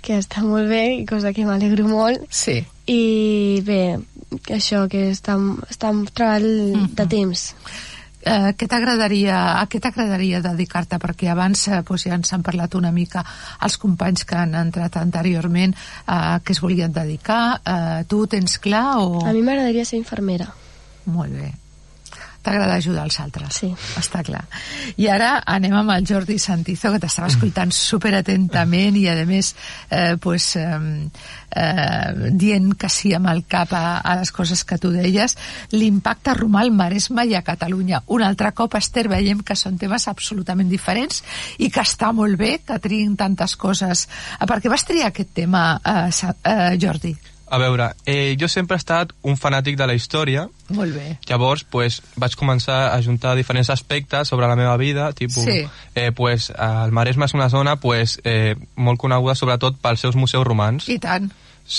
[0.00, 2.22] que està molt bé, i cosa que m'alegro molt.
[2.32, 2.64] Sí.
[2.88, 3.98] I bé,
[4.46, 5.36] que això, que està,
[5.68, 7.42] està un treball de temps.
[8.20, 10.98] Eh, què t'agradaria, a què t'agradaria dedicar-te?
[11.00, 13.24] Perquè abans eh, doncs ja ens han parlat una mica
[13.64, 15.72] els companys que han entrat anteriorment
[16.04, 17.42] a eh, què es volien dedicar.
[17.64, 19.24] Eh, tu ho tens clar o...?
[19.24, 20.50] A mi m'agradaria ser infermera.
[21.08, 21.50] Molt bé.
[22.40, 23.58] T'agrada ajudar els altres.
[23.60, 23.68] Sí.
[24.00, 24.42] Està clar.
[24.96, 29.52] I ara anem amb el Jordi Santizo, que t'estava escoltant superatentament i, a més,
[29.90, 30.78] eh, pues, eh,
[31.50, 35.36] eh, dient que sí amb el cap a, a les coses que tu deies.
[35.76, 38.02] L'impacte romà al Maresme i a Catalunya.
[38.16, 41.22] Un altre cop, Esther, veiem que són temes absolutament diferents
[41.58, 44.06] i que està molt bé que triguin tantes coses.
[44.38, 47.14] Eh, Per què vas triar aquest tema, eh, eh, Jordi?
[47.50, 51.18] A veure, eh, jo sempre he estat un fanàtic de la història, Molt bé.
[51.26, 55.66] llavors pues, vaig començar a juntar diferents aspectes sobre la meva vida, tipus, Sí.
[55.96, 60.46] eh, pues, el Maresme és una zona pues, eh, molt coneguda sobretot pels seus museus
[60.46, 60.88] romans.
[60.88, 61.32] I tant.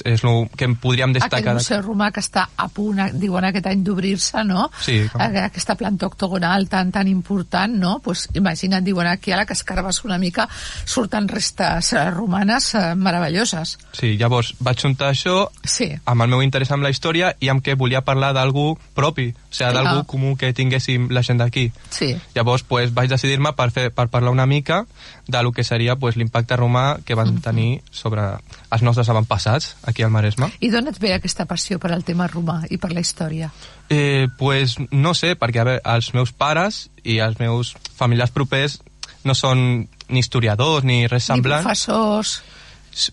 [0.06, 1.54] És el que em podríem Aquest destacar.
[1.56, 4.69] museu romà que està a punt, diuen aquest any d'obrir-se, no?
[4.82, 7.99] Sí, com- Eh, Aquesta planta octogonal tan tan important, no?
[7.99, 10.47] Pues imagina't, diuen aquí a la que escarbes una mica
[10.86, 13.77] surten restes eh, romanes eh, meravelloses.
[13.91, 15.91] Sí, llavors vaig juntar això Sí.
[16.06, 19.54] amb el meu interès amb la història i amb què volia parlar d'algú propi, o
[19.54, 21.71] sigui, d'algú comú que tinguéssim la gent d'aquí.
[21.89, 22.15] Sí.
[22.36, 24.86] Llavors pues, vaig decidir-me per, fer, per parlar una mica
[25.32, 28.28] de lo que seria pues, l'impacte romà que van tenir sobre
[28.70, 30.52] els nostres avantpassats aquí al Maresme.
[30.60, 33.52] I d'on et ve aquesta passió per al tema romà i per la història?
[33.89, 38.80] Eh, pues no sé, perquè a veure, els meus pares i els meus familiars propers
[39.24, 41.63] no són ni historiadors ni res Ni semblant.
[41.63, 42.41] professors...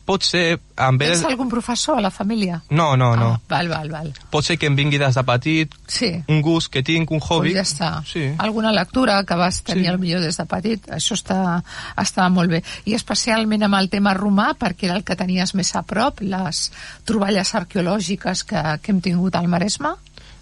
[0.05, 0.59] Pot ser...
[0.77, 1.25] En Tens vez...
[1.25, 2.61] algun professor a la família?
[2.71, 3.29] No, no, no.
[3.35, 4.09] Ah, val, val, val.
[4.31, 6.11] Pot ser que em vingui des de petit, Sí.
[6.29, 7.53] un gust que tinc, un hobby.
[7.53, 7.91] Pues ja està.
[8.07, 8.25] Sí.
[8.39, 9.97] Alguna lectura que vas tenir Sí.
[9.99, 11.63] millor des de petit, això està,
[11.97, 12.63] està molt bé.
[12.87, 16.73] I especialment amb el tema romà, perquè era el que tenies més a prop, les
[17.05, 19.95] troballes arqueològiques que, que hem tingut al Maresme.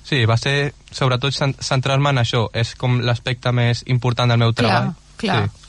[0.07, 2.47] Sí, va ser sobretot cen- centrar-me en això.
[2.55, 4.95] És com l'aspecte més important del meu treball.
[5.17, 5.49] clar.
[5.49, 5.66] Sí.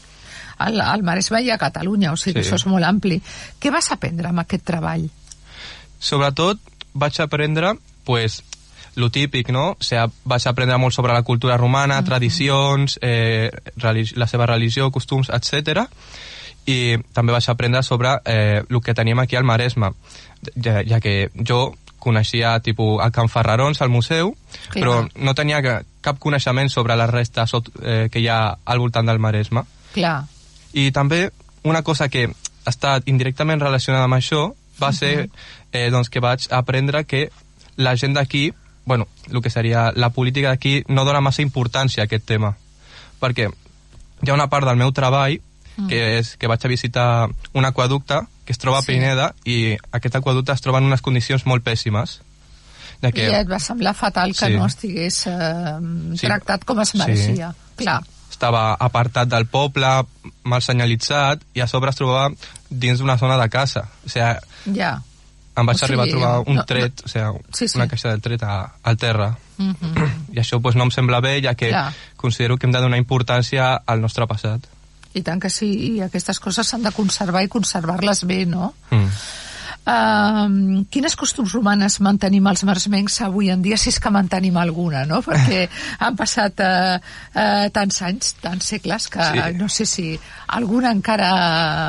[0.57, 2.49] Al, al Maresme i a Catalunya, o sigui, Sí.
[2.49, 3.21] això és molt ampli.
[3.61, 5.09] Què vas aprendre amb aquest treball?
[5.99, 6.59] Sobretot
[6.93, 8.43] vaig aprendre, pues,
[8.95, 9.71] lo típic, no?
[9.71, 13.51] O sigui, vaig aprendre molt sobre la cultura romana, tradicions, eh,
[14.15, 15.85] la seva religió, costums, etc.
[16.65, 19.91] I també vaig aprendre sobre eh, el que teníem aquí al Maresme,
[20.55, 24.35] ja, ja que jo coneixia tipus, el Can Ferrarons, al museu,
[24.69, 24.81] Clar.
[24.83, 27.51] però no tenia ca- cap coneixement sobre les restes
[27.83, 29.63] eh, que hi ha al voltant del Maresme.
[29.93, 30.25] Clar,
[30.73, 31.31] I també
[31.63, 35.29] una cosa que ha estat indirectament relacionada amb això va ser
[35.71, 37.29] eh, doncs, que vaig aprendre que
[37.77, 38.53] la gent d'aquí,
[38.85, 42.55] bueno, el que seria la política d'aquí, no dona massa importància a aquest tema.
[43.19, 45.39] Perquè hi ha una part del meu treball
[45.89, 48.93] que és que vaig a visitar un aquaducte que es troba a Sí.
[48.93, 52.19] Pineda i aquest aquaducte es troba en unes condicions molt pèssimes.
[53.01, 53.27] De que...
[53.29, 54.55] i et va semblar fatal que Sí.
[54.57, 55.77] no estigués eh,
[56.15, 56.25] Sí.
[56.25, 56.97] tractat com es Sí.
[56.97, 57.53] mereixia.
[57.75, 58.01] Clar,
[58.37, 59.89] estava apartat del poble,
[60.47, 62.29] mal senyalitzat, i a sobre es trobava
[62.69, 63.87] dins d'una zona de casa.
[64.05, 64.93] O sigui, ja.
[65.57, 67.77] em vaig O sigui, arribar a trobar un no- tret, o sigui, Sí, sí.
[67.79, 69.35] una caixa del tret a, al terra.
[69.57, 70.11] Mm -hmm.
[70.33, 71.93] I això pues, no em sembla bé, ja que Clar.
[72.15, 74.61] considero que hem de donar importància al nostre passat.
[75.13, 78.73] I tant que sí, i aquestes coses s'han de conservar i conservar-les bé, no?
[78.91, 79.07] Mm.
[79.87, 85.05] Uh, quines costums romanes mantenim els marsmencs avui en dia, si és que mantenim alguna,
[85.07, 85.21] no?
[85.23, 85.61] Perquè
[86.03, 89.45] han passat uh, uh, tants anys, tants segles, que Sí.
[89.55, 90.19] no sé si
[90.51, 91.29] alguna encara...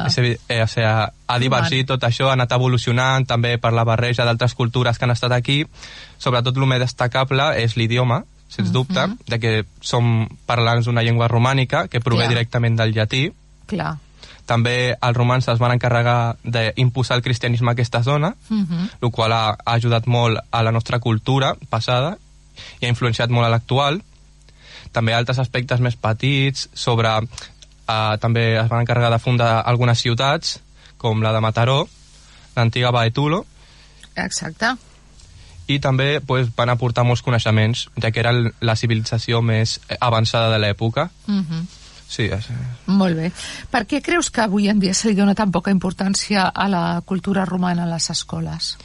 [0.06, 3.84] És evi- eh, o sigui, ha divergit tot això, ha anat evolucionant també per la
[3.84, 5.64] barreja d'altres cultures que han estat aquí.
[6.18, 11.88] Sobretot el més destacable és l'idioma, sens dubte, de que som parlants d'una llengua romànica
[11.90, 12.34] que prové Clar.
[12.36, 13.26] directament del llatí.
[13.68, 13.96] Clar.
[14.48, 18.88] També els romans es van encarregar d'imposar el cristianisme a aquesta zona, Uh -huh.
[19.02, 22.16] el qual ha, ha ajudat molt a la nostra cultura passada
[22.80, 24.02] i ha influenciat molt a l'actual.
[24.92, 27.08] També altres aspectes més petits sobre...
[27.88, 30.60] Eh, també es van encarregar de fundar algunes ciutats,
[30.98, 31.88] com la de Mataró,
[32.56, 33.46] l'antiga Baetulo,
[34.16, 34.74] Exacte.
[35.66, 40.58] i també pues, van aportar molts coneixements, ja que era la civilització més avançada de
[40.58, 41.10] l'època.
[41.26, 41.66] Uh -huh.
[42.08, 42.46] Sí, és,
[42.86, 43.30] Molt bé.
[43.70, 47.02] Per què creus que avui en dia se li dona tan poca importància a la
[47.04, 48.78] cultura romana a les escoles?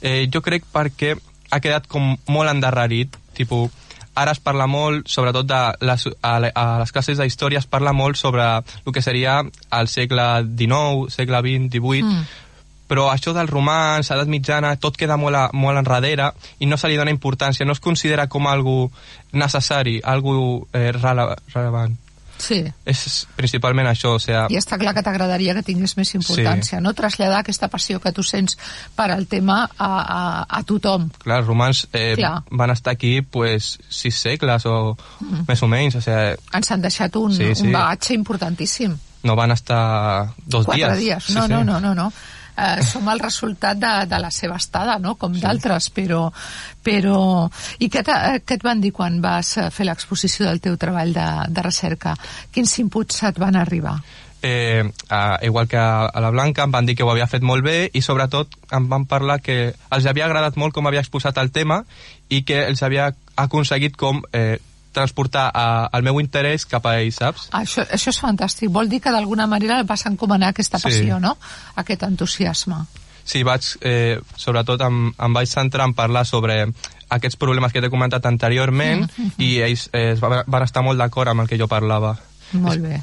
[0.00, 1.14] Eh, jo crec perquè
[1.50, 3.70] ha quedat com molt endarrerit, tipus,
[4.16, 7.92] ara es parla molt, sobretot de les, a, le- a les classes d'història es parla
[7.92, 12.24] molt sobre el que seria el segle XIX, segle XX, XVIII, Mm.
[12.90, 16.88] però això del romans, edat mitjana, tot queda molt, a, molt enrere i no se
[16.88, 18.90] li dona importància, no es considera com algo
[19.32, 21.96] necessari, algo eh, rele rellevant.
[22.40, 22.62] Sí.
[22.88, 26.94] És principalment això, o sigui, I està clar que t'agradaria que tingués més importància, no?
[26.96, 28.56] Traslladar aquesta passió que tu sents
[28.96, 31.10] per al tema a, a, a tothom.
[31.20, 32.42] clar, els romans eh, Clar.
[32.50, 34.96] van estar aquí pues, sis segles o
[35.48, 37.66] més o menys, o sigui, Ens han deixat un, Sí, sí.
[37.68, 38.96] un bagatge importantíssim.
[39.22, 41.26] no van estar dos Quatre dies.
[41.26, 41.36] dies.
[41.36, 42.12] No, no, no, no, no.
[42.60, 45.14] Eh, som el resultat de, de la seva estada, no?
[45.16, 45.40] com sí.
[45.40, 46.26] d'altres, però,
[46.84, 47.20] però...
[47.80, 51.14] I què, eh, què et van dir quan vas eh, fer l'exposició del teu treball
[51.16, 52.16] de, de recerca?
[52.52, 53.96] Quins inputs et van arribar?
[54.42, 57.44] Eh, a, igual que a, a la Blanca, em van dir que ho havia fet
[57.44, 61.36] molt bé i sobretot em van parlar que els havia agradat molt com havia exposat
[61.42, 61.82] el tema
[62.32, 64.56] i que els havia aconseguit com eh,
[64.92, 67.48] transportar a, el meu interès cap a ells, saps?
[67.56, 68.70] Això, això és fantàstic.
[68.72, 70.88] Vol dir que d'alguna manera vas encomanar aquesta Sí.
[70.88, 71.36] passió, no?
[71.76, 72.84] Aquest entusiasme.
[73.24, 76.64] Sí, vaig, eh, sobretot em, em vaig centrar en parlar sobre
[77.10, 79.06] aquests problemes que t'he comentat anteriorment
[79.38, 82.16] i ells eh, van estar molt d'acord amb el que jo parlava.
[82.52, 83.00] Molt bé.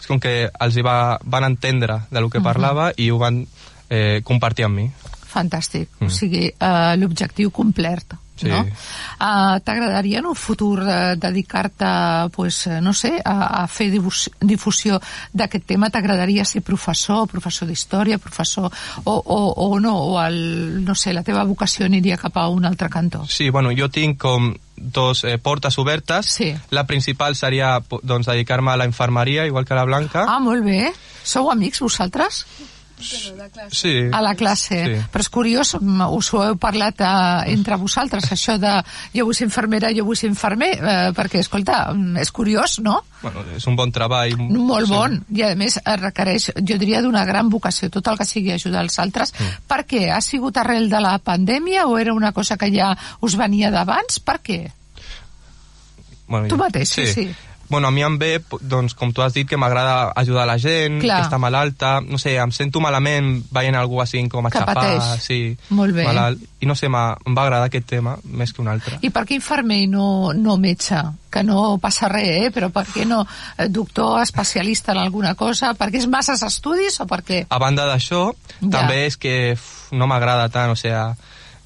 [0.00, 3.46] És com que els hi va, van entendre de lo que parlava i ho van
[3.88, 4.90] eh, compartir amb mi.
[5.30, 5.88] Fantàstic.
[6.00, 6.08] Mm.
[6.08, 8.16] O sigui, uh, l'objectiu complert.
[8.40, 8.48] Sí.
[8.48, 8.62] No?
[8.64, 11.90] Uh, T'agradaria en un futur uh, dedicar-te,
[12.34, 15.00] pues, eh, no sé, a, a fer difusió,
[15.32, 15.90] d'aquest tema?
[15.92, 18.70] T'agradaria ser professor, professor d'història, professor...
[19.04, 22.64] O, o, o no, o el, no sé, la teva vocació aniria cap a un
[22.68, 23.24] altre cantó?
[23.28, 26.26] Sí, bueno, jo tinc com dos eh, portes obertes.
[26.26, 26.54] Sí.
[26.70, 30.24] La principal seria doncs, dedicar-me a la infermeria, igual que la Blanca.
[30.26, 30.90] Ah, molt bé.
[31.22, 32.44] Sou amics, vosaltres?
[33.02, 33.94] Sí.
[34.12, 34.78] A la classe.
[34.84, 34.98] Sí.
[35.12, 38.72] Però és curiós, us ho heu parlat eh, entre vosaltres, això de
[39.14, 43.00] jo vull ser infermera, jo vull ser infermer, eh, perquè, escolta, mm, és curiós, no?
[43.20, 44.36] Bueno, és un bon treball.
[44.40, 44.94] Molt sí.
[44.94, 48.84] bon, i a més requereix, jo diria, d'una gran vocació, tot el que sigui ajudar
[48.86, 49.34] els altres.
[49.36, 49.62] Mm.
[49.70, 50.06] Per què?
[50.14, 54.20] Ha sigut arrel de la pandèmia o era una cosa que ja us venia d'abans?
[54.24, 54.60] Per què?
[56.30, 57.30] Bueno, Tu mateix, sí, sí.
[57.70, 60.98] Bueno, a mi em ve, doncs, com tu has dit, que m'agrada ajudar la gent,
[61.00, 61.20] Clar.
[61.20, 64.74] que està malalta, no sé, em sento malament veient algú així com a Que xapar,
[64.74, 65.22] pateix.
[65.22, 66.04] sí, Molt bé.
[66.04, 68.98] malalt, i no sé, em va agradar aquest tema més que un altre.
[69.00, 70.98] I per què infermer i no, no metge?
[71.30, 72.50] Que no passa res, eh?
[72.50, 73.22] Però per què no
[73.56, 75.72] eh, doctor, especialista en alguna cosa?
[75.78, 77.44] Perquè és masses estudis o per què?
[77.48, 78.68] A banda d'això, Ja.
[78.80, 81.14] també és que uf, no m'agrada tant, o sea,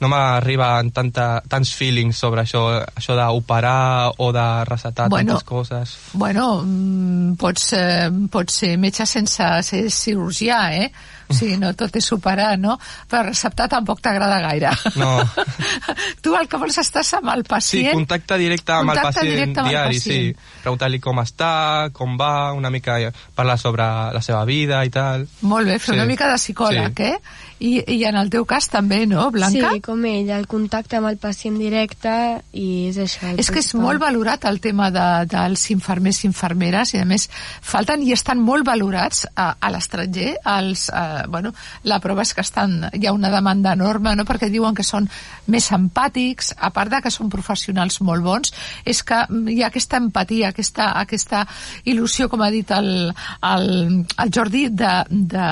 [0.05, 5.33] no m'arriben tanta, tants feelings sobre això, això d'operar o de recetar Bueno.
[5.33, 5.97] tantes coses.
[6.13, 10.93] Bueno, mm, pots, eh, pots ser metge sense ser cirurgià, eh?
[11.27, 12.75] O sigui, no tot és superar, no?
[13.09, 14.71] Però receptar tampoc t'agrada gaire.
[15.01, 15.15] No.
[16.23, 17.95] tu el que vols estàs amb el Sí, pacient...
[17.97, 20.37] contacte directe amb el Contacte pacient directe amb el diari, pacient.
[20.37, 20.61] sí.
[20.65, 21.51] Preguntar-li com està,
[21.97, 22.99] com va, una mica
[23.35, 25.27] parlar sobre la seva vida i tal.
[25.49, 25.99] Molt bé, fer Sí.
[25.99, 27.03] una mica de psicòleg, Sí.
[27.05, 27.19] eh?
[27.61, 29.71] I, I en el teu cas també, no, Blanca?
[29.77, 32.13] Sí, com ell, el contacte amb el pacient directe
[32.53, 33.31] i és això.
[33.39, 37.29] És que és molt valorat el tema de, dels infermers i infermeres i a més
[37.63, 41.55] falten i estan molt valorats a, a l'estranger els, eh, bueno,
[41.87, 44.27] la prova és que estan, hi ha una demanda enorme no?
[44.29, 45.09] perquè diuen que són
[45.51, 50.03] més empàtics a part de que són professionals molt bons és que hi ha aquesta
[50.03, 51.45] empatia aquesta, aquesta
[51.87, 52.91] il·lusió com ha dit el,
[53.55, 53.73] el,
[54.19, 55.49] el Jordi de, de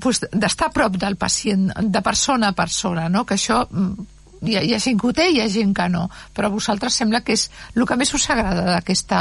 [0.00, 3.24] pues, d'estar a prop del pacient, de persona a persona, no?
[3.26, 4.08] que això mm,
[4.42, 6.48] hi ha, hi ha gent que ho té i hi ha gent que no, però
[6.48, 7.46] a vosaltres sembla que és
[7.76, 9.20] el que més us agrada d'aquesta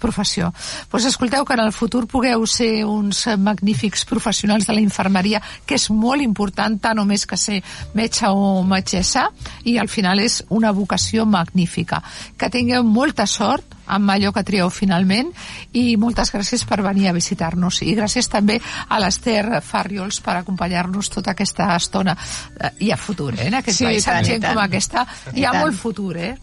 [0.00, 0.52] professió.
[0.90, 5.78] Pues escolteu que en el futur pugueu ser uns magnífics professionals de la infermeria, que
[5.78, 7.62] és molt important, tant o més que ser
[7.94, 9.28] metge o metgessa,
[9.64, 12.02] i al final és una vocació magnífica.
[12.36, 15.32] Que tingueu molta sort amb allò que trieu finalment
[15.72, 21.10] i moltes gràcies per venir a visitar-nos i gràcies també a l'Ester Farriols per acompanyar-nos
[21.10, 22.16] tota aquesta estona
[22.60, 24.54] Eh, hi ha futur, eh, en aquest Sí, país i tant, i gent tant.
[24.54, 25.62] com aquesta hi I ha tant.
[25.62, 26.34] molt futur, eh?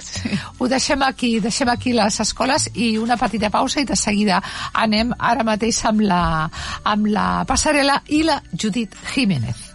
[0.00, 0.30] Sí.
[0.58, 4.40] Ho deixem aquí, deixem aquí les escoles i una petita pausa i de seguida
[4.72, 6.48] anem ara mateix amb la,
[6.84, 9.73] amb la passarel·la i la Judit Jiménez.